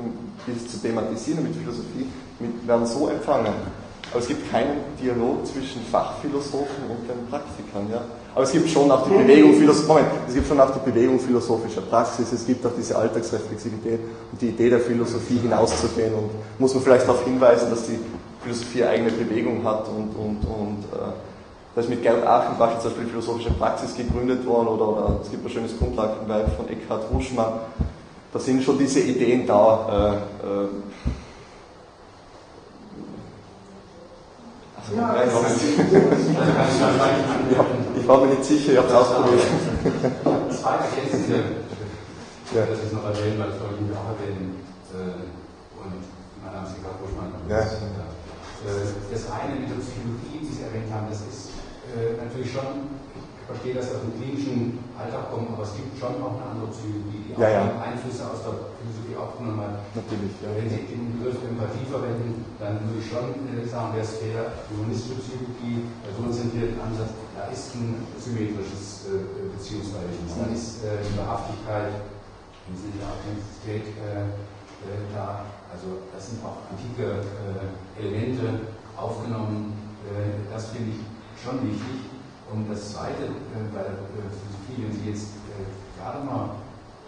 die 0.46 0.52
es 0.52 0.72
zu 0.72 0.78
thematisieren 0.78 1.42
mit 1.42 1.54
Philosophie, 1.54 2.08
mit, 2.40 2.66
werden 2.66 2.86
so 2.86 3.08
empfangen 3.08 3.52
aber 4.10 4.20
es 4.20 4.28
gibt 4.28 4.50
keinen 4.50 4.80
Dialog 5.00 5.46
zwischen 5.46 5.82
Fachphilosophen 5.90 6.84
und 6.88 7.08
den 7.08 7.28
Praktikern. 7.28 7.88
Ja? 7.90 8.00
Aber 8.34 8.44
es 8.44 8.52
gibt 8.52 8.68
schon 8.68 8.90
auch 8.90 9.04
die 9.04 9.10
Bewegung, 9.10 9.52
Moment, 9.86 10.08
es 10.26 10.34
gibt 10.34 10.46
schon 10.46 10.60
auch 10.60 10.70
die 10.70 10.90
Bewegung 10.90 11.18
philosophischer 11.18 11.82
Praxis, 11.82 12.32
es 12.32 12.46
gibt 12.46 12.64
auch 12.64 12.70
diese 12.76 12.96
Alltagsreflexivität 12.96 14.00
und 14.32 14.40
die 14.40 14.48
Idee 14.48 14.70
der 14.70 14.80
Philosophie 14.80 15.38
hinauszugehen. 15.38 16.14
Und 16.14 16.30
muss 16.58 16.72
man 16.74 16.82
vielleicht 16.82 17.06
darauf 17.06 17.24
hinweisen, 17.24 17.68
dass 17.70 17.86
die 17.86 17.98
Philosophie 18.42 18.84
eigene 18.84 19.10
Bewegung 19.10 19.64
hat 19.64 19.88
und, 19.88 20.14
und, 20.14 20.44
und 20.44 20.84
äh, 20.92 21.12
da 21.74 21.80
ist 21.80 21.90
mit 21.90 22.02
Gerd 22.02 22.26
Achenbach 22.26 22.78
zum 22.80 22.90
Beispiel 22.90 23.08
philosophische 23.08 23.50
Praxis 23.50 23.94
gegründet 23.94 24.44
worden 24.46 24.68
oder, 24.68 24.88
oder 24.88 25.20
es 25.22 25.30
gibt 25.30 25.44
ein 25.44 25.50
schönes 25.50 25.78
Grundlagenwerk 25.78 26.48
von 26.56 26.68
Eckhard 26.68 27.04
Ruschmann. 27.12 27.52
Da 28.32 28.38
sind 28.38 28.62
schon 28.62 28.78
diese 28.78 29.00
Ideen 29.00 29.46
da. 29.46 30.20
Äh, 30.42 30.46
äh, 30.46 30.68
Ja, 34.96 35.22
ich, 37.96 38.08
war 38.08 38.20
mir 38.20 38.28
nicht 38.28 38.44
sicher, 38.44 38.72
ich 38.72 38.78
habe 38.78 38.88
es 38.88 38.94
ausprobiert. 38.94 39.42
Zwei 40.50 40.76
Ergänzungen, 40.76 41.44
ja. 42.54 42.64
das 42.64 42.78
ist 42.80 42.92
noch 42.94 43.04
erwähnen, 43.04 43.38
weil 43.38 43.50
das 43.52 43.60
wollte 43.60 43.84
ich 43.84 43.92
auch 43.92 44.08
erwähnen. 44.16 44.64
Äh, 44.96 45.28
und 45.76 46.00
mein 46.42 46.52
Name 46.54 46.66
ist 46.66 46.80
Eckhard 46.80 46.96
Buschmann. 47.04 47.36
Ja. 47.48 47.60
Äh, 47.60 47.68
das 49.12 49.28
eine 49.28 49.60
mit 49.60 49.68
der 49.68 49.76
Psychologie, 49.76 50.40
die 50.40 50.52
Sie 50.56 50.64
erwähnt 50.64 50.88
haben, 50.88 51.06
das 51.12 51.20
ist 51.20 51.52
äh, 51.92 52.16
natürlich 52.16 52.50
schon 52.50 52.97
verstehe, 53.48 53.72
dass 53.72 53.88
wir 53.88 53.96
aus 53.96 54.04
dem 54.04 54.14
klinischen 54.20 54.78
Alltag 54.92 55.32
kommen, 55.32 55.48
aber 55.56 55.64
es 55.64 55.72
gibt 55.72 55.96
schon 55.96 56.20
auch 56.20 56.36
eine 56.36 56.52
andere 56.52 56.68
Psychologie, 56.68 57.24
die 57.24 57.32
auch 57.32 57.40
ja, 57.40 57.64
ja. 57.64 57.80
Einflüsse 57.80 58.28
aus 58.28 58.44
der 58.44 58.76
Philosophie 58.76 59.16
aufgenommen 59.16 59.64
hat. 59.64 59.80
Natürlich, 59.96 60.36
ja. 60.44 60.52
Wenn 60.52 60.68
Sie 60.68 60.84
den 60.84 61.16
Begriff 61.16 61.40
Empathie 61.40 61.88
verwenden, 61.88 62.44
dann 62.60 62.76
würde 62.84 63.00
ich 63.00 63.08
schon 63.08 63.32
äh, 63.48 63.64
sagen, 63.64 63.96
wäre 63.96 64.04
es 64.04 64.20
fair, 64.20 64.52
humanistische 64.68 65.24
Psychologie, 65.24 65.88
personenzentrierten 66.04 66.76
Ansatz, 66.76 67.16
da 67.32 67.48
ist 67.48 67.72
ein 67.72 68.04
symmetrisches 68.20 69.08
äh, 69.08 69.48
Beziehungsverhältnis. 69.56 70.36
Da 70.36 70.46
ist 70.52 70.68
äh, 70.84 71.00
die 71.00 71.16
Wahrhaftigkeit, 71.16 72.04
im 72.68 72.76
Sinne 72.76 73.00
der 73.00 73.08
Authentizität 73.08 73.96
äh, 73.96 74.28
äh, 74.28 75.08
da. 75.16 75.48
Also 75.72 76.04
das 76.12 76.28
sind 76.28 76.44
auch 76.44 76.68
antike 76.68 77.24
äh, 77.24 78.00
Elemente 78.00 78.68
aufgenommen. 78.96 79.72
das 80.50 80.68
finde 80.74 80.90
ich 80.90 81.00
schon 81.44 81.62
wichtig. 81.62 82.07
Und 82.48 82.64
das 82.70 82.96
Zweite 82.96 83.28
bei 83.76 83.84
der 83.84 84.00
Philosophie, 84.08 84.80
wenn 84.80 84.96
Sie 84.96 85.12
jetzt 85.12 85.36
äh, 85.52 85.68
gerade 86.00 86.24
mal 86.24 86.56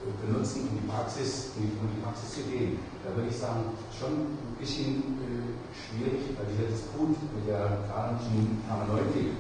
äh, 0.05 0.13
benutzen, 0.21 0.69
um 0.69 0.77
die 0.77 0.85
Praxis, 0.85 1.57
um 1.57 1.65
die, 1.65 2.01
Praxis 2.05 2.29
zu 2.37 2.43
gehen, 2.45 2.77
da 3.01 3.17
würde 3.17 3.33
ich 3.33 3.39
sagen, 3.41 3.73
schon 3.89 4.37
ein 4.37 4.61
bisschen 4.61 5.01
äh, 5.17 5.49
schwierig, 5.73 6.37
weil 6.37 6.45
dieser 6.53 6.69
Disput 6.69 7.17
mit 7.33 7.49
der 7.49 7.89
Gadamerschen 7.89 8.61
Hermeneutik, 8.69 9.33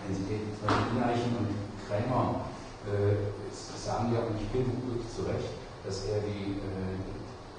wenn 0.00 0.16
Sie 0.16 0.40
zum 0.56 0.64
Beispiel 0.64 0.96
Ineichen 0.96 1.32
und 1.36 1.52
Krämer 1.84 2.48
sagen 3.82 4.14
ja, 4.14 4.22
und 4.22 4.38
ich 4.38 4.46
bin 4.54 4.62
wirklich 4.62 5.10
zu 5.10 5.26
Recht, 5.26 5.58
dass 5.82 6.06
er 6.06 6.22
die, 6.22 6.54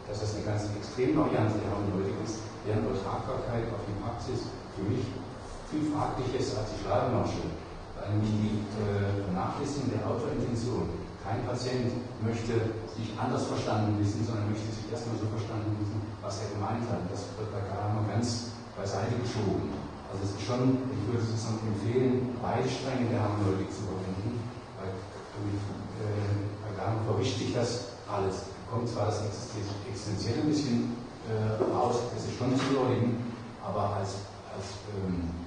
dass 0.08 0.24
das 0.24 0.40
eine 0.40 0.48
ganz 0.48 0.72
extreme 0.72 1.20
Variante 1.20 1.60
der 1.60 1.68
Hermeneutik 1.68 2.16
ist, 2.24 2.40
deren 2.64 2.88
Übertragbarkeit 2.88 3.68
auf 3.76 3.84
die 3.84 3.96
Praxis 4.00 4.48
für 4.72 4.88
mich 4.88 5.04
viel 5.70 5.92
fraglich 5.92 6.32
ist 6.40 6.58
als 6.58 6.72
die 6.74 6.84
Schleiermasche 6.84 7.48
nämlich 8.12 8.32
die 8.40 8.56
äh, 8.80 9.28
Vernachlässigung 9.28 9.92
der 9.92 10.04
Autorintention. 10.08 10.88
Kein 11.24 11.44
Patient 11.44 11.92
möchte 12.24 12.72
sich 12.96 13.12
anders 13.20 13.52
verstanden 13.52 14.00
wissen, 14.00 14.24
sondern 14.24 14.48
möchte 14.48 14.72
sich 14.72 14.88
erstmal 14.88 15.20
so 15.20 15.28
verstanden 15.28 15.76
wissen, 15.84 16.00
was 16.24 16.40
er 16.40 16.56
gemeint 16.56 16.88
hat. 16.88 17.04
Das 17.12 17.28
wird 17.36 17.52
bei 17.52 17.60
Gadamer 17.68 18.08
ganz 18.08 18.56
beiseite 18.80 19.20
geschoben. 19.20 19.76
Also 20.08 20.24
es 20.24 20.40
ist 20.40 20.48
schon, 20.48 20.88
ich 20.88 21.04
würde 21.12 21.20
sozusagen 21.20 21.60
empfehlen, 21.68 22.32
beide 22.40 22.64
Stränge 22.64 23.12
der 23.12 23.28
Hermeneutik 23.28 23.68
zu 23.76 23.84
verwenden. 23.92 24.40
Bei, 24.80 24.88
äh, 24.88 26.32
bei 26.64 26.70
Gadamer 26.80 27.04
verwischt 27.12 27.44
sich 27.44 27.52
das 27.52 28.00
alles. 28.08 28.56
Kommt 28.72 28.88
zwar 28.88 29.12
das 29.12 29.28
Existenzielle 29.28 30.48
ein 30.48 30.52
bisschen 30.52 30.96
äh, 31.28 31.60
raus, 31.60 32.08
das 32.16 32.24
ist 32.24 32.40
schon 32.40 32.56
zu 32.56 32.72
würdigen, 32.72 33.20
aber 33.64 34.00
als, 34.00 34.24
als 34.56 34.80
ähm, 34.96 35.47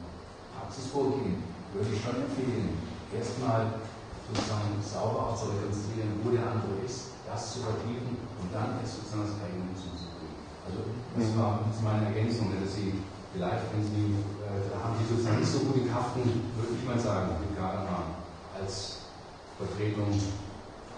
Praxisvorgehen 0.70 1.42
würde 1.74 1.90
ich 1.90 1.98
schon 1.98 2.14
empfehlen, 2.14 2.78
erstmal 3.10 3.82
sozusagen 4.30 4.78
sauber 4.78 5.34
zu 5.34 5.50
rekonstruieren, 5.50 6.22
wo 6.22 6.30
der 6.30 6.46
andere 6.46 6.78
ist, 6.86 7.18
das 7.26 7.58
zu 7.58 7.66
vertiefen 7.66 8.14
und 8.14 8.54
dann 8.54 8.78
erst 8.78 9.02
sozusagen 9.02 9.26
das 9.26 9.42
eigene 9.42 9.66
hinzuzubringen. 9.66 10.38
Also 10.62 10.94
das 10.94 11.26
mhm. 11.26 11.42
war 11.42 11.66
das 11.66 11.82
meine 11.82 12.14
Ergänzung, 12.14 12.54
dass 12.54 12.70
Sie 12.78 13.02
vielleicht, 13.34 13.66
wenn 13.74 13.82
Sie, 13.82 14.14
äh, 14.46 14.70
da 14.70 14.78
haben 14.78 14.94
Sie 14.94 15.10
sozusagen 15.10 15.42
nicht 15.42 15.50
so 15.50 15.66
gute 15.66 15.90
Kaften, 15.90 16.22
würde 16.54 16.70
ich 16.70 16.86
mal 16.86 17.02
sagen, 17.02 17.34
mit 17.42 17.50
Gadamer 17.58 18.22
als 18.54 19.10
Vertretung 19.58 20.14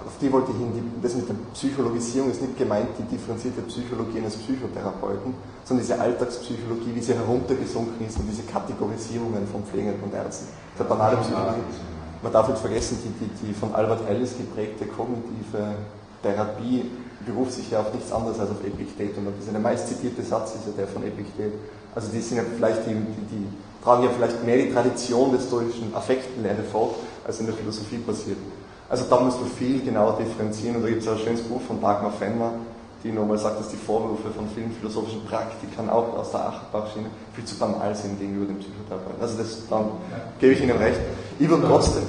Auf 0.03 0.19
die 0.19 0.33
wollte 0.33 0.51
ich 0.51 0.59
hin, 0.59 0.75
die, 0.75 0.83
das 1.01 1.15
mit 1.15 1.29
der 1.29 1.39
Psychologisierung 1.55 2.31
ist 2.31 2.43
nicht 2.43 2.59
gemeint, 2.59 2.91
die 2.99 3.07
differenzierte 3.07 3.63
Psychologie 3.63 4.19
eines 4.19 4.37
Psychotherapeuten, 4.37 5.33
sondern 5.65 5.87
diese 5.87 5.99
Alltagspsychologie, 5.99 6.91
wie 6.93 7.01
sie 7.01 7.15
heruntergesunken 7.15 8.05
ist 8.05 8.19
und 8.19 8.27
diese 8.27 8.43
Kategorisierungen 8.43 9.47
von 9.47 9.63
Pflegern 9.63 9.95
und 10.03 10.13
Ärzten. 10.13 10.49
Der 10.77 10.85
banale 10.85 11.17
Psychologie. 11.19 11.63
Man 12.21 12.33
darf 12.33 12.49
nicht 12.49 12.59
vergessen, 12.59 12.99
die, 13.03 13.25
die, 13.25 13.47
die 13.47 13.55
von 13.55 13.75
Albert 13.75 14.09
Ellis 14.09 14.37
geprägte 14.37 14.87
kognitive 14.87 15.75
Therapie 16.23 16.91
beruft 17.27 17.53
sich 17.53 17.71
ja 17.71 17.81
auf 17.81 17.93
nichts 17.93 18.13
anderes 18.13 18.39
als 18.39 18.51
auf 18.51 18.65
Epiktet. 18.65 19.17
Und 19.17 19.27
das 19.27 19.45
ist 19.45 19.53
der 19.53 19.61
meist 19.61 19.89
zitierte 19.89 20.23
Satz 20.23 20.55
ist 20.55 20.67
ja 20.67 20.73
der 20.77 20.89
von 20.89 21.03
Epiktet. 21.03 21.53
Also 21.95 22.09
die 22.13 22.21
sind 22.21 22.39
ja 22.39 22.45
vielleicht 22.57 22.87
die, 22.87 22.95
die, 22.95 23.27
die 23.31 23.47
tragen 23.83 24.05
ja 24.05 24.11
vielleicht 24.11 24.45
mehr 24.45 24.57
die 24.57 24.73
Tradition 24.73 25.33
des 25.33 25.47
stoischen 25.47 25.95
Affektenlehre 25.95 26.63
fort, 26.71 26.95
als 27.27 27.41
in 27.41 27.47
der 27.47 27.55
Philosophie 27.55 27.99
passiert. 27.99 28.39
Also 28.89 29.05
da 29.09 29.21
muss 29.21 29.35
man 29.41 29.49
viel 29.51 29.83
genauer 29.83 30.19
differenzieren. 30.19 30.77
Und 30.77 30.83
da 30.83 30.89
gibt 30.89 31.03
es 31.03 31.09
ein 31.09 31.19
schönes 31.19 31.43
Buch 31.43 31.61
von 31.67 31.81
Dagmar 31.81 32.13
Fenner, 32.13 32.53
die 33.03 33.11
nochmal 33.11 33.39
sagt, 33.39 33.59
dass 33.59 33.69
die 33.69 33.77
Vorwürfe 33.77 34.31
von 34.31 34.49
vielen 34.55 34.73
philosophischen 34.73 35.25
Praktikern 35.25 35.91
auch 35.91 36.17
aus 36.17 36.31
der 36.31 36.47
Achenbach-Schiene 36.47 37.09
viel 37.35 37.45
zu 37.45 37.57
banal 37.57 37.95
sind 37.95 38.19
gegenüber 38.21 38.47
dem 38.47 38.59
Psychotherapeuten. 38.59 39.21
Also 39.21 39.39
das, 39.39 39.69
dann 39.69 39.85
gebe 40.39 40.53
ich 40.53 40.63
Ihnen 40.63 40.77
recht. 40.77 41.01
Ich 41.39 41.49
würde 41.49 41.67
trotzdem, 41.67 42.03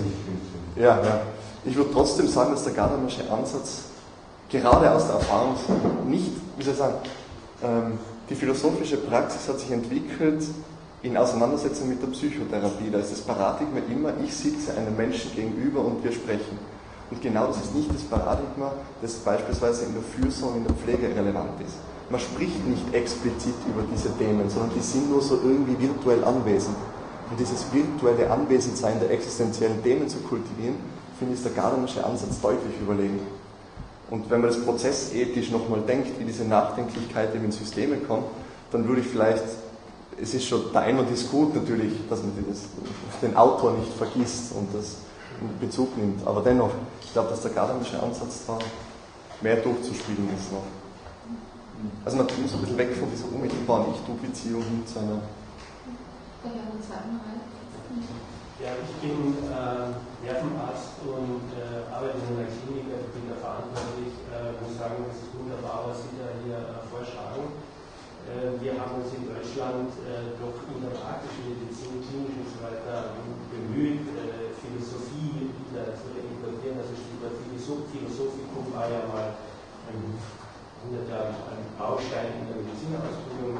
ja, 0.75 1.01
ja, 1.01 1.21
ich 1.65 1.75
würde 1.75 1.91
trotzdem 1.91 2.27
sagen, 2.27 2.51
dass 2.51 2.63
der 2.65 2.73
Gadamersche 2.73 3.23
Ansatz 3.31 3.85
gerade 4.59 4.91
aus 4.91 5.07
der 5.07 5.15
Erfahrung 5.15 5.55
nicht, 6.07 6.31
wie 6.57 6.63
soll 6.63 6.73
ich 6.73 6.79
sagen, 6.79 6.95
ähm, 7.63 7.99
die 8.29 8.35
philosophische 8.35 8.97
Praxis 8.97 9.47
hat 9.49 9.59
sich 9.59 9.71
entwickelt 9.71 10.43
in 11.01 11.17
Auseinandersetzung 11.17 11.89
mit 11.89 12.01
der 12.01 12.07
Psychotherapie. 12.07 12.89
Da 12.91 12.99
ist 12.99 13.11
das 13.11 13.21
Paradigma 13.21 13.79
immer, 13.89 14.13
ich 14.23 14.33
sitze 14.33 14.75
einem 14.77 14.95
Menschen 14.95 15.35
gegenüber 15.35 15.81
und 15.81 16.03
wir 16.03 16.11
sprechen. 16.11 16.57
Und 17.11 17.21
genau 17.21 17.47
das 17.47 17.57
ist 17.57 17.75
nicht 17.75 17.93
das 17.93 18.03
Paradigma, 18.03 18.71
das 19.01 19.13
beispielsweise 19.15 19.85
in 19.85 19.93
der 19.93 20.03
Fürsorge, 20.03 20.57
in 20.57 20.63
der 20.63 20.73
Pflege 20.73 21.15
relevant 21.15 21.59
ist. 21.65 21.75
Man 22.09 22.19
spricht 22.19 22.65
nicht 22.67 22.93
explizit 22.93 23.55
über 23.67 23.83
diese 23.93 24.15
Themen, 24.17 24.49
sondern 24.49 24.71
die 24.75 24.81
sind 24.81 25.09
nur 25.09 25.21
so 25.21 25.35
irgendwie 25.43 25.79
virtuell 25.79 26.23
anwesend. 26.23 26.75
Und 27.29 27.39
dieses 27.39 27.65
virtuelle 27.71 28.31
Anwesendsein 28.31 28.99
der 28.99 29.11
existenziellen 29.11 29.83
Themen 29.83 30.07
zu 30.07 30.19
kultivieren, 30.19 30.75
finde 31.19 31.33
ich, 31.33 31.39
ist 31.39 31.45
der 31.45 31.53
Gadamersche 31.53 32.03
Ansatz 32.03 32.39
deutlich 32.41 32.79
überlegen. 32.81 33.19
Und 34.13 34.29
wenn 34.29 34.41
man 34.41 34.51
das 34.51 34.63
prozessethisch 34.63 35.49
nochmal 35.49 35.81
denkt, 35.81 36.19
wie 36.19 36.23
diese 36.23 36.43
Nachdenklichkeit 36.43 37.33
eben 37.33 37.45
in 37.45 37.51
Systeme 37.51 37.97
kommt, 37.97 38.27
dann 38.71 38.87
würde 38.87 39.01
ich 39.01 39.07
vielleicht, 39.07 39.43
es 40.21 40.35
ist 40.35 40.45
schon, 40.45 40.71
der 40.71 40.81
Einwand 40.81 41.09
ist 41.09 41.31
gut 41.31 41.55
natürlich, 41.55 41.93
dass 42.07 42.21
man 42.21 42.31
das, 42.47 42.59
den 43.23 43.35
Autor 43.35 43.71
nicht 43.73 43.91
vergisst 43.93 44.51
und 44.53 44.67
das 44.71 44.97
in 45.41 45.59
Bezug 45.59 45.97
nimmt. 45.97 46.27
Aber 46.27 46.43
dennoch, 46.43 46.69
ich 47.01 47.11
glaube, 47.11 47.29
dass 47.29 47.41
der 47.41 47.49
Gadamersche 47.53 48.03
Ansatz 48.03 48.41
da 48.45 48.59
mehr 49.41 49.55
durchzuspielen 49.55 50.29
ist 50.37 50.51
noch. 50.51 50.61
Also 52.05 52.17
man 52.17 52.27
muss 52.27 52.53
ein 52.53 52.61
bisschen 52.61 52.77
weg 52.77 52.95
von 52.95 53.09
dieser 53.09 53.25
unmittelbaren 53.33 53.95
Ich-Du-Beziehung 53.95 54.61
hin 54.61 54.83
zu 54.85 54.99
einer. 54.99 55.23
Ja, 56.45 56.51
ich 58.63 58.95
bin 59.03 59.43
äh, 59.43 59.91
Nervenarzt 60.23 60.95
und 61.03 61.51
äh, 61.51 61.83
arbeite 61.91 62.15
in 62.23 62.39
einer 62.39 62.47
Klinik, 62.47 62.87
also 62.95 63.11
bin 63.11 63.27
da 63.27 63.35
verantwortlich. 63.35 64.15
Äh, 64.31 64.55
muss 64.63 64.79
sagen, 64.79 65.03
es 65.11 65.19
ist 65.19 65.35
wunderbar, 65.35 65.91
was 65.91 66.07
Sie 66.07 66.15
da 66.15 66.31
hier 66.47 66.63
äh, 66.63 66.79
vorschlagen. 66.87 67.59
Äh, 68.23 68.55
wir 68.63 68.79
haben 68.79 69.03
uns 69.03 69.11
in 69.19 69.27
Deutschland 69.27 69.91
äh, 70.07 70.39
doch 70.39 70.55
in 70.71 70.79
der 70.79 70.95
praktischen 70.95 71.43
Medizin, 71.43 71.99
klinisch 72.07 72.39
und 72.39 72.49
so 72.55 72.59
weiter 72.63 73.19
bemüht, 73.51 74.07
äh, 74.15 74.55
Philosophie 74.55 75.51
wieder 75.51 75.91
zu 75.99 76.15
importieren. 76.15 76.79
Also 76.79 76.95
Stichwort 76.95 77.35
Philosophikum 77.91 78.71
war 78.71 78.87
ja 78.87 79.03
mal 79.11 79.35
ein, 79.91 79.99
ein 80.87 81.63
Baustein 81.75 82.31
in 82.39 82.47
der 82.47 82.63
Medizinerausbildung. 82.63 83.59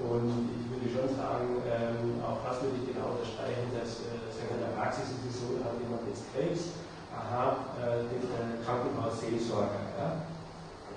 Und 0.00 0.48
ich 0.58 0.66
würde 0.74 0.88
schon 0.90 1.12
sagen, 1.14 1.60
ähm, 1.70 2.18
auch 2.24 2.42
das 2.42 2.66
würde 2.66 2.82
ich 2.82 2.90
genau 2.90 3.14
unterstreichen, 3.14 3.68
dass 3.78 4.00
in 4.48 4.60
der 4.64 4.72
Praxis 4.78 5.12
ist 5.12 5.24
es 5.28 5.34
so, 5.44 5.60
da 5.60 5.68
hat 5.68 5.76
jemand 5.76 6.06
jetzt 6.08 6.24
Krebs, 6.32 6.72
aha, 7.12 7.76
äh, 7.76 8.06
äh, 8.08 8.60
Krankenhausseelsorger. 8.64 9.84
Ja? 9.98 10.08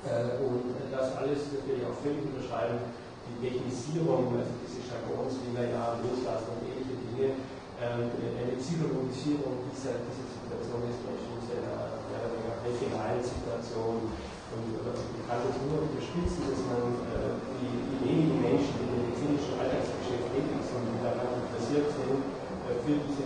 Äh, 0.08 0.40
und 0.44 0.76
das 0.92 1.16
alles 1.20 1.52
natürlich 1.52 1.84
auch 1.84 1.98
völlig 2.00 2.24
unterschreiben, 2.28 2.80
die 3.24 3.40
Technisierung, 3.40 4.36
also 4.36 4.52
diese 4.64 4.84
Jargons, 4.84 5.40
wie 5.44 5.52
wir 5.56 5.68
ja 5.72 5.96
loslassen 6.04 6.60
und 6.60 6.64
ähnliche 6.68 6.96
Dinge, 7.08 7.28
ähm, 7.80 8.12
eine 8.12 8.56
Psychologisierung 8.60 9.64
dieser, 9.72 10.00
dieser 10.04 10.28
Situation 10.28 10.80
ist 10.88 11.02
Menschen 11.04 11.36
in 11.40 11.64
einer, 11.64 12.00
einer 12.00 12.60
regionalen 12.64 13.24
Situation. 13.24 14.12
Und 14.54 14.64
ich 14.70 15.26
kann 15.26 15.42
das 15.42 15.58
nur 15.66 15.82
unterstützen, 15.82 16.46
dass 16.46 16.62
man 16.70 16.94
äh, 17.10 17.42
die, 17.58 17.74
die 17.74 18.00
wenigen 18.06 18.38
Menschen, 18.38 18.76
die 18.78 18.86
im 18.86 18.94
medizinischen 19.02 19.58
Alltagsgeschäft 19.58 20.30
tätig 20.30 20.62
sind, 20.62 20.84
die 20.94 21.02
daran 21.02 21.42
interessiert 21.42 21.90
sind, 21.90 22.43
äh, 22.66 22.80
für 22.84 22.96
diese 23.04 23.24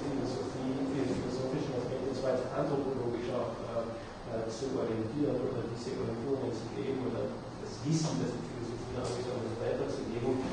beziehungsweise 2.28 2.52
anthropologisch 2.52 3.32
auch 3.32 3.56
äh, 3.72 4.44
zu 4.52 4.76
orientieren 4.76 5.40
oder 5.40 5.64
diese 5.72 5.96
Orientierungen 5.96 6.52
zu 6.52 6.68
geben 6.76 7.08
oder 7.08 7.32
das 7.64 7.72
Wissen, 7.88 8.20
das 8.20 8.36
die 8.36 8.44
Philosophie 8.52 9.32
angeht, 9.32 9.56
weiterzugeben. 9.64 10.44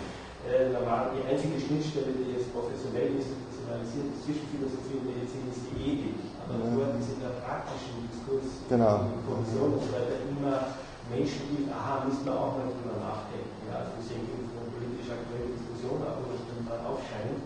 Äh, 0.45 0.77
normal 0.77 1.09
sagen, 1.09 1.17
die 1.17 1.25
einzige 1.25 1.57
Schnittstelle, 1.57 2.13
die 2.13 2.37
jetzt 2.37 2.53
professionell 2.53 3.17
institutionalisiert 3.17 4.13
ist 4.13 4.29
zwischen 4.29 4.45
Philosophie 4.53 5.01
und 5.01 5.09
Medizin, 5.09 5.49
ist 5.49 5.65
die 5.73 5.81
Ethik. 5.81 6.21
Aber 6.45 6.61
ja. 6.61 6.69
dort 6.69 7.01
ist 7.01 7.17
in 7.17 7.25
der 7.25 7.41
praktischen 7.41 8.05
Diskurs, 8.13 8.61
genau. 8.69 9.09
in 9.09 9.25
Kommission 9.25 9.81
und 9.81 9.83
so 9.83 9.91
weiter 9.91 10.21
immer 10.29 10.77
Menschen, 11.09 11.49
die, 11.49 11.65
aha, 11.73 12.05
müssen 12.05 12.29
wir 12.29 12.37
auch 12.37 12.61
mal 12.61 12.69
drüber 12.69 13.01
nachdenken. 13.01 13.57
Ja, 13.73 13.89
also 13.89 13.97
wir 13.97 14.05
sehen 14.05 14.29
von 14.53 14.69
politisch 14.69 15.09
aktuelle 15.09 15.49
Diskussion, 15.57 16.05
aber 16.05 16.29
das 16.29 16.45
dann 16.45 16.61
mal 16.69 16.81
aufscheint. 16.85 17.41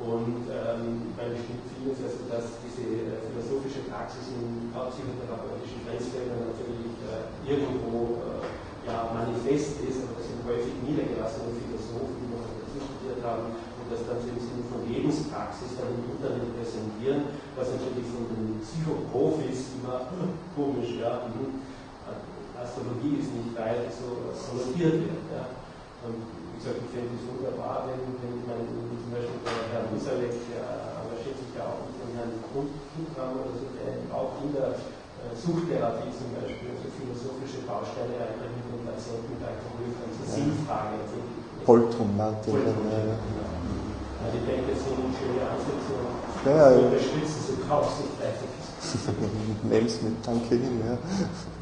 Und 0.00 0.48
ähm, 0.48 1.12
bei 1.20 1.28
bestimmten 1.28 1.68
Filmen 1.68 1.92
ist 1.92 2.00
also, 2.00 2.24
dass 2.32 2.56
diese 2.64 3.12
äh, 3.12 3.20
philosophische 3.28 3.84
Praxis 3.92 4.32
in 4.32 4.72
psychotherapeutischen 4.72 5.84
Grenzfeldern 5.84 6.48
natürlich 6.48 6.96
äh, 7.04 7.28
irgendwo 7.44 8.24
äh, 8.24 8.88
ja, 8.88 9.12
manifest 9.12 9.84
ist, 9.84 10.00
aber 10.08 10.16
das 10.16 10.32
sind 10.32 10.40
häufig 10.48 10.72
niedergelassene 10.80 11.52
Philosophen, 11.60 12.16
die 12.24 12.28
noch 12.32 12.48
dazu 12.56 12.80
studiert 12.80 13.20
haben 13.20 13.52
und 13.52 13.86
das 13.92 14.00
dann 14.08 14.24
im 14.24 14.40
Sinne 14.40 14.64
von 14.64 14.80
Lebenspraxis 14.88 15.76
dann 15.76 15.92
im 15.92 16.08
Internet 16.08 16.50
präsentieren, 16.56 17.36
was 17.52 17.76
natürlich 17.76 18.08
von 18.08 18.32
den 18.32 18.64
Psychoprofis 18.64 19.76
immer 19.76 20.08
komisch, 20.56 20.98
ja, 21.04 21.28
mhm. 21.28 21.62
Astrologie 22.62 23.18
ist 23.18 23.34
nicht 23.34 23.52
weit 23.58 23.90
so 23.90 24.30
konnotiert 24.38 25.02
wird. 25.02 25.26
Ja. 25.34 25.50
Und 26.06 26.22
wie 26.22 26.58
gesagt, 26.62 26.78
ich 26.78 26.90
fände 26.94 27.10
es 27.18 27.26
wunderbar, 27.26 27.90
wenn, 27.90 28.00
wenn 28.22 28.38
man 28.46 28.62
zum 28.62 29.10
Beispiel 29.10 29.42
Musalek, 30.02 30.34
der 30.50 30.66
engagiert 30.98 31.38
sich 31.38 31.54
ja 31.54 31.62
auch 31.62 31.86
mit 31.86 32.10
Herrn 32.18 32.34
Kutram 32.50 33.38
oder 33.38 33.54
so, 33.54 33.70
der 33.70 34.02
auch 34.10 34.34
in 34.42 34.50
der 34.50 34.74
äh, 34.74 35.30
Suchtherapie 35.30 36.10
zum 36.10 36.34
Beispiel, 36.34 36.74
also 36.74 36.90
philosophische 36.90 37.62
Bausteine 37.62 38.18
reinbringt 38.18 38.66
und 38.66 38.82
Patienten 38.82 39.38
mit 39.38 39.46
Alkohol, 39.46 39.94
also 40.02 40.26
ja. 40.26 40.34
Sinnfrage. 40.34 41.06
Poltrum 41.62 42.18
nannte 42.18 42.50
er. 42.50 42.74
Ja. 42.82 43.14
Also 44.26 44.34
ich 44.42 44.46
denke, 44.50 44.74
das 44.74 44.82
sind 44.82 45.06
schöne 45.14 45.42
Ansätze, 45.46 45.94
um 45.94 46.18
ja, 46.50 46.50
ja, 46.50 46.74
zu 46.74 46.82
unterstützen, 46.82 47.40
so 47.46 47.54
kaufst 47.62 48.02
du 48.02 48.10
fleißig. 48.18 48.50
Lebensmittel, 49.70 50.18
ja. 50.82 50.98
Ja, 50.98 50.98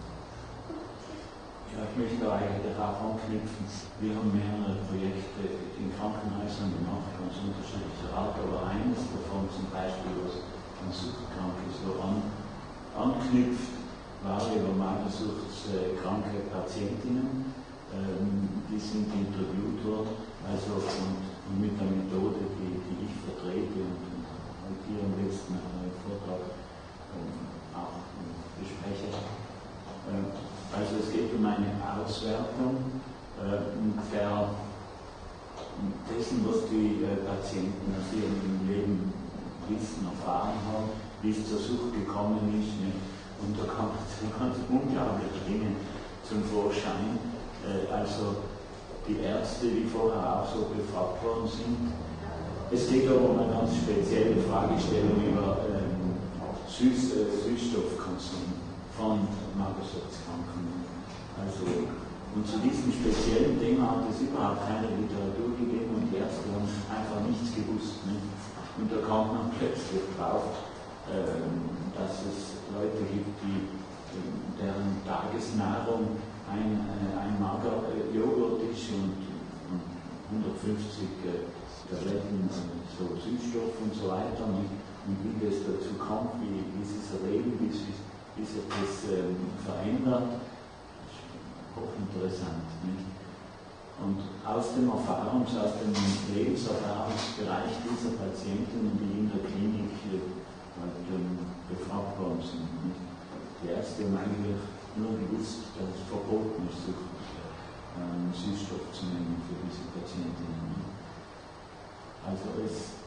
ich 1.70 1.94
möchte 1.94 2.26
eigentlich 2.26 2.74
darauf 2.74 3.14
anknüpfen. 3.14 3.62
Wir 4.02 4.18
haben 4.18 4.34
mehrere 4.34 4.82
Projekte 4.90 5.70
in 5.78 5.94
Krankenhäusern 5.94 6.74
gemacht, 6.74 7.14
ganz 7.14 7.38
unterschiedlicher 7.38 8.10
Art, 8.10 8.34
aber 8.42 8.74
eines 8.74 9.06
davon 9.06 9.46
zum 9.54 9.70
Beispiel, 9.70 10.18
was 10.26 10.42
an 10.82 10.90
Suchtkranke 10.90 11.70
so 11.70 11.94
an 12.02 12.26
anknüpft, 12.90 13.78
war 14.26 14.42
über 14.50 14.74
magersuchtskranke 14.74 16.50
Patientinnen. 16.50 17.54
Ähm, 17.90 18.62
die 18.70 18.78
sind 18.78 19.10
interviewt 19.10 19.82
worden, 19.82 20.14
also 20.46 20.78
und, 20.78 21.22
und 21.26 21.56
mit 21.58 21.74
der 21.74 21.90
Methode, 21.90 22.38
die, 22.54 22.78
die 22.86 22.98
ich 23.02 23.14
vertrete 23.18 23.82
und, 23.82 23.98
und 24.10 24.26
halt 24.30 24.78
hier 24.86 25.02
im 25.02 25.14
letzten 25.18 25.58
äh, 25.58 25.90
Vortrag 26.02 26.54
ähm, 27.14 27.34
auch 27.74 27.98
bespreche. 28.58 29.10
Also 30.72 31.02
es 31.02 31.12
geht 31.12 31.34
um 31.34 31.44
eine 31.44 31.74
Auswertung 31.82 32.78
äh, 33.42 34.14
der, 34.14 34.50
dessen, 36.06 36.46
was 36.46 36.68
die 36.70 37.02
äh, 37.02 37.26
Patienten 37.26 37.90
aus 37.98 38.06
ihrem 38.14 38.68
Leben 38.68 39.12
wissen, 39.68 40.06
erfahren 40.06 40.54
haben 40.70 40.90
wie 41.22 41.30
es 41.30 41.48
zur 41.48 41.58
Sucht 41.58 41.92
gekommen 41.92 42.48
ist. 42.56 42.80
Nicht? 42.80 42.96
Und 43.40 43.58
da 43.58 43.64
kommen 43.64 43.92
ganz 44.38 44.56
unglaubliche 44.68 45.40
Dinge 45.48 45.76
zum 46.26 46.44
Vorschein. 46.44 47.18
Äh, 47.64 47.92
also 47.92 48.48
die 49.08 49.20
Ärzte, 49.20 49.66
die 49.66 49.84
vorher 49.84 50.20
auch 50.20 50.46
so 50.46 50.70
befragt 50.70 51.24
worden 51.24 51.48
sind. 51.48 51.92
Es 52.70 52.88
geht 52.88 53.08
aber 53.08 53.30
um 53.30 53.38
eine 53.40 53.52
ganz 53.52 53.74
spezielle 53.76 54.36
Fragestellung 54.46 55.18
über 55.26 55.66
ähm, 55.66 56.14
Süß, 56.68 57.16
äh, 57.16 57.26
Süßstoffkonsum 57.42 58.69
von 59.00 59.24
Magersuchtskranken. 59.56 60.84
Also, 61.40 61.88
und 62.36 62.44
zu 62.44 62.60
diesem 62.60 62.92
speziellen 62.92 63.56
Thema 63.58 63.96
hat 63.96 64.12
es 64.12 64.20
überhaupt 64.20 64.68
keine 64.68 64.92
Literatur 64.92 65.56
gegeben 65.56 65.96
und 65.96 66.12
die 66.12 66.20
Ärzte 66.20 66.52
haben 66.52 66.68
einfach 66.68 67.24
nichts 67.24 67.56
gewusst. 67.56 68.04
Nicht? 68.04 68.28
Und 68.76 68.92
da 68.92 69.00
kommt 69.02 69.32
man 69.32 69.48
plötzlich 69.58 70.04
drauf, 70.14 70.68
ähm, 71.08 71.72
dass 71.96 72.28
es 72.28 72.60
Leute 72.70 73.02
gibt, 73.08 73.34
die, 73.40 73.72
deren 74.60 75.00
Tagesnahrung 75.08 76.20
ein, 76.46 76.84
äh, 76.86 77.16
ein 77.18 77.34
mager 77.40 77.88
äh, 77.88 78.12
Joghurt 78.12 78.68
ist 78.68 78.92
und, 78.92 79.32
150 80.30 81.26
äh, 81.26 81.50
Tabletten 81.90 82.46
so 82.94 83.18
Süßstoff 83.18 83.74
und 83.82 83.90
so 83.90 84.14
weiter. 84.14 84.46
Und, 84.46 84.70
wie 85.10 85.42
das 85.42 85.66
dazu 85.66 85.98
kommt, 85.98 86.38
wie, 86.38 86.62
wie 86.70 86.86
sie 86.86 87.02
es 87.02 87.10
erleben, 87.18 87.58
wie, 87.58 87.72
sie, 87.72 87.90
wie 87.90 87.99
sich 88.44 88.64
das 88.68 89.10
ähm, 89.12 89.36
verändert, 89.64 90.40
ist 91.04 91.20
hochinteressant. 91.76 92.68
Nicht? 92.84 93.10
Und 94.00 94.20
aus 94.48 94.72
dem 94.74 94.88
Erfahrungs-, 94.88 95.56
aus 95.60 95.76
dem 95.76 95.92
Lebenserfahrungsbereich 96.32 97.84
dieser 97.84 98.16
Patienten, 98.16 98.96
die 98.96 99.12
in 99.20 99.28
der 99.28 99.44
Klinik 99.44 99.92
ähm, 100.08 101.38
befragt 101.68 102.18
worden 102.18 102.40
sind. 102.40 102.64
Und 102.80 102.96
die 103.60 103.68
Ärzte 103.68 104.08
haben 104.08 104.16
eigentlich 104.16 104.56
nur 104.96 105.20
gewusst, 105.20 105.76
dass 105.76 105.92
es 105.92 106.08
verboten 106.08 106.64
ist, 106.64 106.88
ähm, 106.88 108.32
Süßstoff 108.32 108.88
zu 108.90 109.04
nehmen 109.12 109.36
für 109.44 109.60
diese 109.68 109.84
Patientinnen. 109.92 110.80
Also 112.24 112.56
es, 112.64 113.04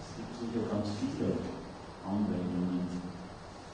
es 0.00 0.08
gibt 0.16 0.32
sicher 0.40 0.64
ganz 0.72 0.88
viele 0.96 1.36
Anwendungen. 2.08 3.11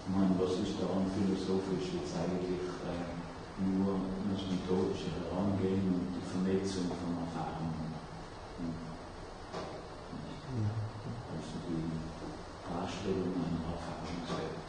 Ich 0.08 0.16
meine, 0.16 0.32
was 0.40 0.56
ist 0.64 0.80
daran 0.80 1.04
philosophisch 1.12 1.92
jetzt 2.00 2.16
eigentlich 2.16 2.64
äh, 2.80 3.12
nur 3.60 4.00
das 4.32 4.40
methodische 4.48 5.12
Herangehen 5.20 5.84
und 5.84 6.16
die 6.16 6.24
Vernetzung 6.24 6.88
von 6.88 7.28
Erfahrungen. 7.28 7.92
Also 11.28 11.60
die 11.60 11.92
Darstellung 12.64 13.36
einer 13.36 13.68
Erfahrungswelt. 13.68 14.64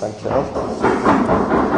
Danke 0.00 0.34
auch. 0.34 1.74